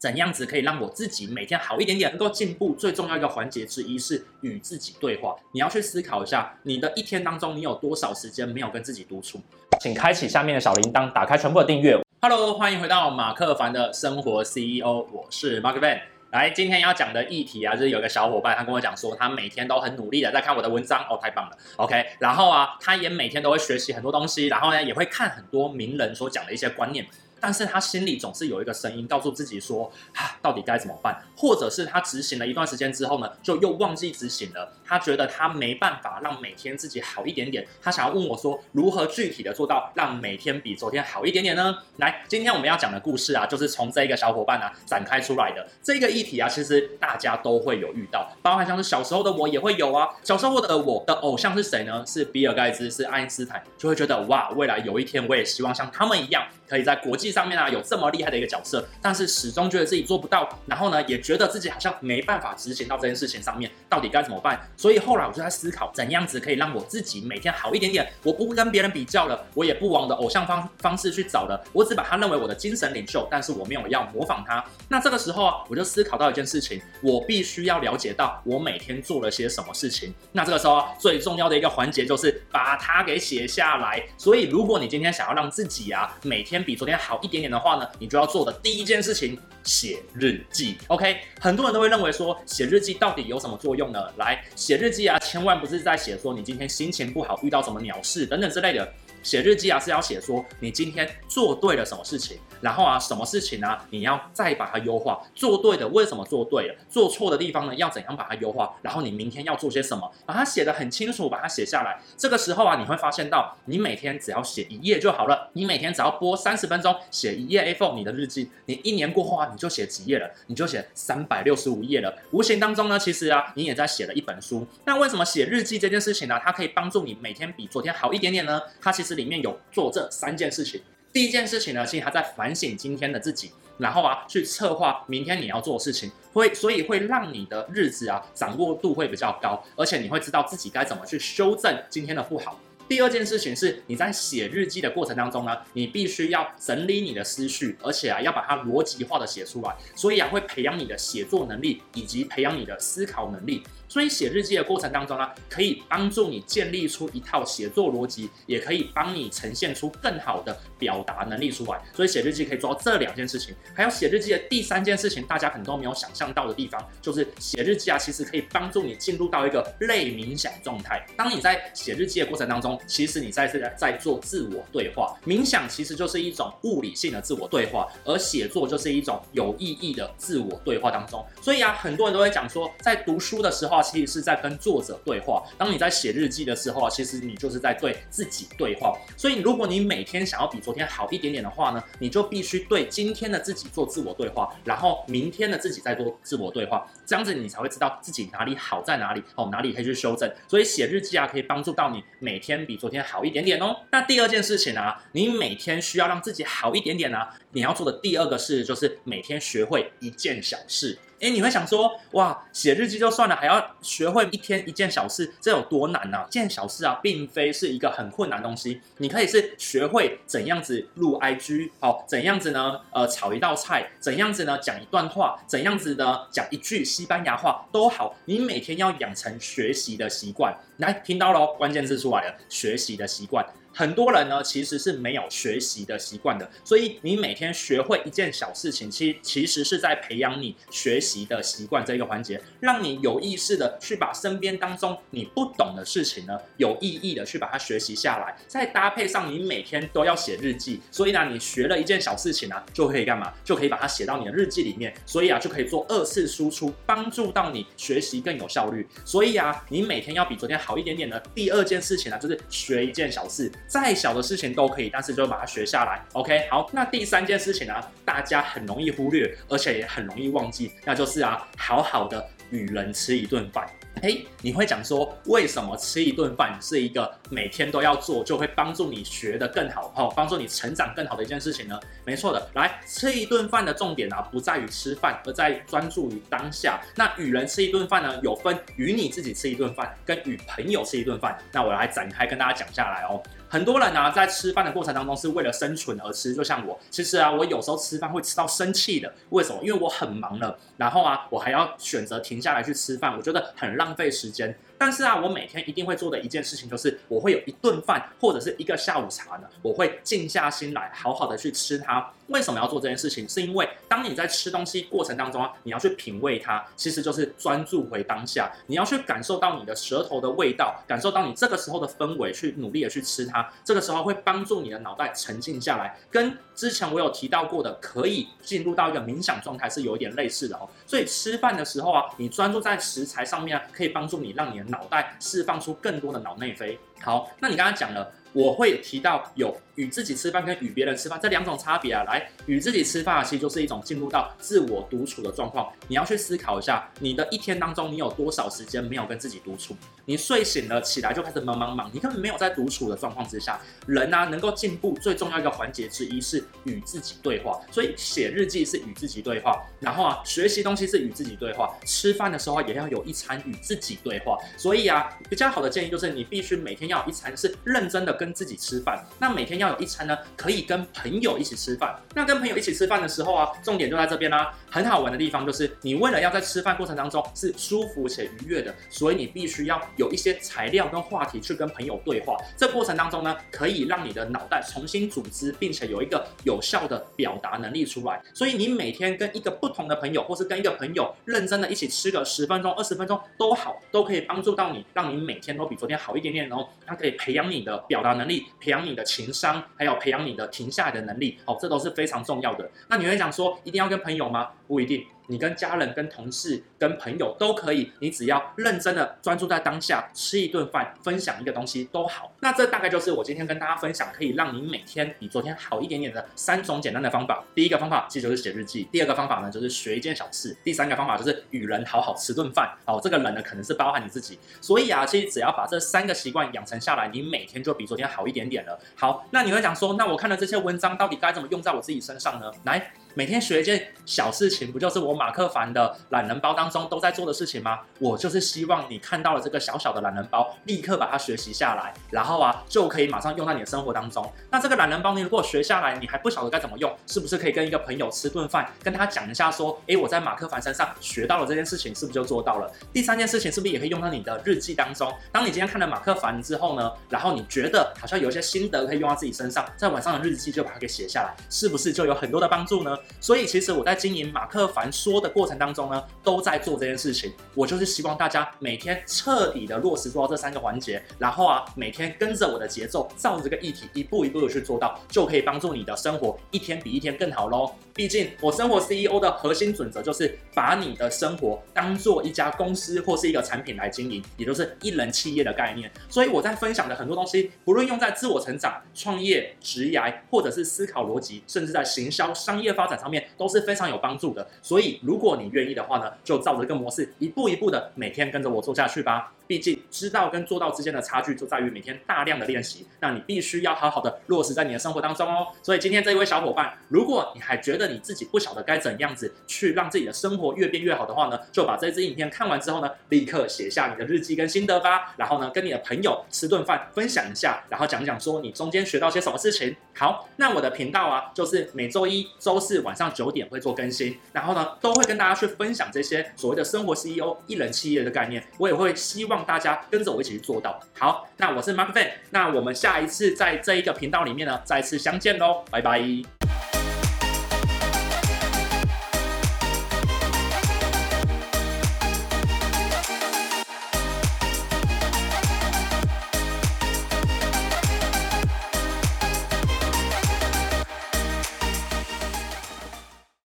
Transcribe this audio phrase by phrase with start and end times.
[0.00, 2.72] 怎样子可以让我自己每天好一点点，能够进步？
[2.72, 5.36] 最重要一个环节之一是与自己对话。
[5.52, 9.38] 你要去思考一下，你的一天当中，你有多少时间没有跟自己独处？
[9.78, 12.00] 请开启下面的小铃铛，打开全部的订阅。
[12.22, 16.00] Hello，欢迎回到马克凡的生活 CEO，我是 Mark Van。
[16.30, 22.06] 来，今天要讲的议题啊，就是有一个小伙伴他跟我讲说，他每天都很努力的在看我的文章，哦，太棒了，OK。
[22.18, 27.04] 然后啊，他也每天都会学习很多东西，然后呢，也会看很多名人所讲的一些观念。
[27.40, 31.20] 但是他心里总是有一个声音告诉自己说，啊，到底该怎么办？
[31.36, 34.72] 或者是他执行了一段时间之后呢，就又忘记执行了。
[34.84, 37.66] 他觉得他没办法让每天自己好一点点。
[37.80, 41.78] 他想要问我说，如何具体的做到让每天比昨天好一点点呢？
[41.96, 45.66] 来，今天我们要讲的故事啊，就是从这个小伙伴啊展开出来的。
[45.82, 50.08] 这个议题啊，其实大家都会有遇到，包含像是小时候的我也会有啊。
[50.22, 52.04] 小时候的我的偶像是谁呢？
[52.06, 64.60] 是比尔盖茨，是爱因斯坦，就会觉得哇，未来有一天我也希望像他们一样，可以在国际上面啊有这么厉害的一个角色，但是始终觉得自己做不到，然后呢，也觉得自己好像没办法执行到这件事情上面，到底该怎么办？
[64.76, 68.10] 所以后来我就在思考，怎样子可以让我自己每天好一点点。
[68.22, 74.64] 我不跟别人比较了，我也不往的偶像方方式去找了，我只把他认为我的精神领袖，但是我没有要模仿他。
[74.88, 80.12] 那这个时候啊，我就思考到一件事情，我必须要了解到我每天做了些什么事情。
[80.32, 84.02] 那这个时候，最重要的一个环节就是把它给写下来。
[84.16, 90.76] 所以如果你今天想要让自己啊每天比昨天好一点点的话呢，你就要做的第一件事情，写日记。
[90.88, 94.00] OK，很多人都会认为说，写日记到底有什么作用呢？
[94.16, 98.92] 来，写日记啊，千万不是在写说你今天心情不好，遇到什么鸟事等等之类的。
[99.22, 103.86] 写日记啊，是要写说你今天做对了什么事情，然后啊，什么事情呢、啊？
[103.90, 105.20] 你要再把它优化。
[105.34, 106.74] 做对的为什么做对了？
[106.88, 107.74] 做错的地方呢？
[107.74, 108.74] 要怎样把它优化？
[108.82, 110.10] 然后你明天要做些什么？
[110.26, 112.00] 把它写得很清楚，把它写下来。
[112.16, 115.50] 这个时候啊，你会发现到，你每天只要写一页就好了。
[115.54, 120.30] 你每天只要播三十分钟写一页 A4 你的日记，你一年过后啊，你就写几页了？
[120.46, 122.14] 你就写三百六十五页了。
[122.30, 124.66] 无形当中呢，其实啊，你也在写了一本书。
[124.84, 126.38] 那为什么写日记这件事情呢？
[126.42, 128.60] 它可以帮助你每天比昨天好一点点呢？
[128.80, 130.80] 它其实这里面有做这三件事情。
[131.12, 142.60] 第一件事情呢，其实他在反省今天的自己，然后啊，去策划明天你要做的事情，会所以会让你的日子啊掌握度会比较高，而且你会知道自己该怎么去修正今天的不好。
[142.88, 153.64] 第二件事情是，你在写日记的过程当中呢，你必须要整理你的思绪，而且啊，要把它逻辑化的写出来，所以啊，会培养你的写作能力，以及培养你的思考能力。
[153.90, 161.82] 所以写日记的过程当中呢，可以帮助你建立出一套写作逻辑，也可以帮你呈现出更好的表达能力出来。
[161.92, 163.52] 所以写日记可以做到这两件事情。
[163.74, 171.04] 还有写日记的第三件事情，大家可能都没有想象到的地方，就是写日记啊，其实可以帮助你进入到一个类冥想状态。
[171.16, 175.18] 当你在写日记的过程当中，其实你在是在做自我对话。
[175.26, 181.26] 冥想其实就是一种物理性的自我对话，而写作就是一种有意义的自我对话当中。
[181.42, 183.79] 所以啊，很多人都会讲说，在读书的时候。
[183.82, 185.42] 其实是在跟作者对话。
[185.58, 188.96] 当你在写日记的时候啊，其实你就是在对自己对话。
[189.16, 196.86] 所以，如果你每天想要比昨天好一点点的话呢，你就必须对今天的自己做自我对话，然后明天的自己再做自我对话。
[197.06, 200.30] 这样子你才会知道自己哪里好在哪里哦，哪里可以去修正。
[200.48, 203.76] 所以写日记啊，可以帮助到你每天比昨天好一点点哦。
[203.90, 210.98] 那第二件事情啊，你每天需要让自己好一点点啊，你要做的第二个事就是每天学会一件小事。
[211.20, 216.16] 哎，你会想说，哇，写日记就算了，还要学会一天一件小事，这有多难呢？
[216.16, 216.26] 啊？
[216.26, 218.80] 一件小事啊，并非是一个很困难的东西。
[218.96, 222.80] 你可以是学会怎样子录 IG，好，怎样子呢？
[222.90, 224.56] 呃，炒一道菜，怎样子呢？
[224.58, 226.26] 讲一段话，怎样子呢？
[226.30, 228.16] 讲一句西班牙话都好。
[228.24, 230.56] 你每天要养成学习的习惯。
[230.78, 233.44] 来，听到了，关键字出来了，学习的习惯。
[233.72, 253.32] 很多人呢，其实是没有学习的习惯的，所以你每天学会一件小事情，其其实是在培养你学习的习惯这一个环节，让你有意识的去把身边当中你不懂的事情呢，有意义的去把它学习下来，再搭配上你每天都要写日记，所以呢，你学了一件小事情呢，就可以干嘛？
[253.44, 258.86] 就可以把它写到你的日记里面，所以啊，就可以做二次输出，帮助到你学习更有效率。
[259.04, 263.50] 所以啊，你每天要比昨天好一点点的第二件事情呢，就是学一件小事。
[263.66, 266.02] 再小的事情都可以，但是就把它学下来。
[266.12, 267.74] OK，好，那第三件事情呢，
[268.04, 273.66] 大家很容易忽略，而且也很容易忘记，那就是啊，好好的与人吃一顿饭。
[274.02, 281.78] 诶，你会讲说，为什么吃一顿饭是一个每天都要做，就会帮助你学得更好，哦，帮助你成长更好的一件事情呢？
[282.04, 286.80] 没错的，来吃一顿饭的重点啊，不在于吃饭，而在专注于当下。
[286.96, 291.36] 那与人吃一顿饭呢，有分与你自己吃一顿饭，跟与朋友吃一顿饭。
[291.52, 293.20] 那我来展开跟大家讲下来哦。
[293.52, 299.12] 很多人呢、在吃饭的过程当中是为了生存而吃，就像我，其实啊，我有时候吃饭会吃到生气的。
[299.30, 299.60] 为什么？
[299.60, 304.56] 因为我很忙了，然后啊，我还要选择停下来去吃饭，我觉得很浪费时间。
[304.80, 312.10] 但是啊，我每天一定会做的一件事情就是，我会有一顿饭或者是一个下午茶呢，我会静下心来，好好的去吃它。
[312.28, 313.28] 为什么要做这件事情？
[313.28, 318.50] 是因为当你在吃东西过程当中啊，你要去品味它，其实就是专注回当下。
[318.68, 323.52] 你要去感受到你的舌头的味道，感受到你这个时候的氛围，去努力的去吃它。
[323.62, 330.66] 这个时候会帮助你的脑袋沉静下来，跟之前我有提到过的，可以进入到一个冥想状态是有一点类似的哦。
[330.86, 336.78] 所以吃饭的时候啊，你专注在食材上面啊，可以帮助你让你的脑袋释放出更多的脑内啡。
[337.02, 342.04] 好，那你刚刚讲了，我会提到有与自己吃饭跟与别人吃饭这两种差别啊。
[342.04, 345.72] 来，与自己吃饭其实就是一种进入到自我独处的状况。
[345.88, 349.74] 你要去思考一下，你的一天当中，你有多少时间没有跟自己独处？
[350.04, 353.58] 你睡醒了起来就开始忙忙忙，你根本没有在独处的状况之下。
[353.86, 357.58] 人啊，能够进步最重要一个环节之一是与自己对话。
[357.70, 364.36] 所以写日记是与自己对话，然后啊，学习东西是与自己对话，吃饭的时候也要有一餐与自己对话。
[364.58, 366.90] 所以啊，比较好的建议就是你必须每天。
[366.90, 371.98] 要有一餐是认真的跟自己吃饭，那每天要有一餐呢，可以跟朋友一起吃饭。
[372.14, 382.36] 那跟朋友一起吃饭的时候啊，重点就在这边啦、很好玩的地方就是，你为了要在吃饭过程当中是舒服且愉悦的，所以你必须要有一些材料跟话题去跟朋友对话。
[382.58, 388.22] 这过程当中呢，可以让你的脑袋重新组织，并且有一个有效的表达能力出来。
[388.34, 396.68] 所以你每天跟一个不同的朋友，或是跟一个朋友认真的一起吃个十分钟、二十分钟都好，都可以帮助到你，让你每天都比昨天好一点点哦。
[396.86, 402.70] 它可以培养你的表达能力，培养你的情商，还有培养你的停下来的能力，好，这都是非常重要的。
[402.88, 404.50] 那你会想说，一定要跟朋友吗？
[404.66, 405.06] 不一定。
[405.30, 412.32] 你跟家人、跟同事、跟朋友都可以，你只要认真的专注在当下，吃一顿饭，分享一个东西都好。
[412.40, 417.44] 那这大概就是我今天跟大家分享，可以让你每天比昨天好一点点的三种简单的方法。
[417.54, 422.68] 第一个方法其实就是写日记，第二个方法呢就是学一件小事，第三个方法就是与人好好吃顿饭。
[422.84, 424.36] 哦，这个人呢可能是包含你自己。
[424.60, 428.76] 所以啊，其实只要把这三个习惯养成下来，你每天就比昨天好一点点了。
[428.96, 432.50] 好，那你会讲说，那我看了这些文章，到底该怎么用在我自己身上呢？
[432.64, 432.90] 来。
[433.14, 437.80] 每天学一件小事情，不就是我马克凡的懒人包当中都在做的事情吗？
[437.98, 444.30] 我就是希望你看到了这个小小的懒人包，立刻把它学习下来，然后啊，就可以马上用在你的生活当中。
[444.50, 452.70] 那这个懒人包你如果学下来，你还不晓得该怎么用，是不是可以跟一个朋友吃顿饭，跟他讲一下说，诶，我在马克凡身上学到了这件事情，是不是就做到了？
[452.92, 455.12] 第三件事情是不是也可以用到你的日记当中？
[455.32, 462.96] 当你今天看了马克凡之后呢，然后你觉得好像有一些心得可以用到自己身上，在晚上的日记就把它给写下来，是不是就有很多的帮助呢？
[463.18, 467.32] 所以其实我在经营马克凡说的过程当中呢，都在做这件事情。
[467.54, 477.72] 我就是希望大家每天彻底的落实做到这三个环节，然后啊，每天跟着我的节奏，照着这个议题一步一步的去做到，就可以帮助你的生活一天比一天更好喽。
[477.92, 485.90] 毕竟我生活 CEO 的核心准则就是把你的生活当做一家公司或是一个产品来经营，也就是一人企业的概念。
[486.08, 493.24] 所以我在分享的很多东西，不论用在自我成长、创业、职涯，或者是思考逻辑，甚至在行销、商业发展上面。
[493.36, 499.32] 都是非常有帮助的，所以如果你愿意的话呢，就照着这个模式一步一步的每天跟着我做下去吧。
[499.50, 505.48] 毕竟知道跟做到之间的差距就在于每天大量的练习，那你必须要好好的落实在你的生活当中哦。
[505.60, 515.12] 所以今天这一位小伙伴，如果你还觉得你自己不晓得该怎样子去让自己的生活越变越好的话呢，就把这支影片看完之后呢，立刻写下你的日记跟心得吧。
[515.16, 519.74] 然后呢，跟你的朋友吃顿饭分享一下，然后讲讲说你中间学到些什么事情。
[519.96, 523.30] 好，那我的频道啊，就是每周一、周四晚上九。
[523.30, 530.80] 点会做更新，然后呢，都会跟大家去分享这些所谓的生活 CEO 一人企业的概念，我也会希望大家跟着我一起去做到。
[530.98, 536.59] 好，那我是 Mark Fan，那我们下一次在这一个频道里面呢，再次相见喽，拜拜。